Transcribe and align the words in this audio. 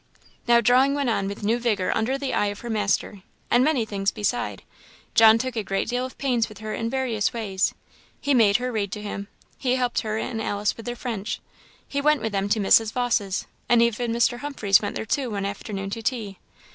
Now 0.47 0.61
drawing 0.61 0.95
went 0.95 1.11
on 1.11 1.27
with 1.27 1.43
new 1.43 1.59
vigour 1.59 1.95
under 1.95 2.17
the 2.17 2.33
eye 2.33 2.47
of 2.47 2.61
her 2.61 2.71
master. 2.71 3.21
And 3.51 3.63
many 3.63 3.85
things 3.85 4.09
beside. 4.09 4.63
John 5.13 5.37
took 5.37 5.55
a 5.55 5.61
great 5.61 5.89
deal 5.89 6.07
of 6.07 6.17
pains 6.17 6.49
with 6.49 6.57
her 6.57 6.73
in 6.73 6.89
various 6.89 7.33
ways. 7.33 7.75
He 8.19 8.33
made 8.33 8.57
her 8.57 8.71
read 8.71 8.91
to 8.93 9.01
him; 9.03 9.27
he 9.59 9.75
helped 9.75 9.99
her 9.99 10.17
and 10.17 10.41
Alice 10.41 10.75
with 10.75 10.87
their 10.87 10.95
French; 10.95 11.39
he 11.87 12.01
went 12.01 12.19
with 12.23 12.31
them 12.31 12.49
to 12.49 12.59
Mrs. 12.59 12.91
Vawse's; 12.93 13.45
and 13.69 13.79
even 13.83 14.11
Mr. 14.11 14.39
Humphreys 14.39 14.81
went 14.81 14.95
there 14.95 15.05
too, 15.05 15.29
one 15.29 15.45
afternoon 15.45 15.91
to 15.91 16.01
tea. 16.01 16.39